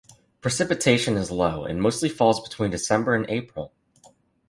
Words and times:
Precipitation 0.41 1.15
is 1.15 1.29
low, 1.29 1.63
and 1.63 1.79
mostly 1.79 2.09
falls 2.09 2.41
between 2.41 2.71
December 2.71 3.13
and 3.13 3.27
April. 3.29 3.71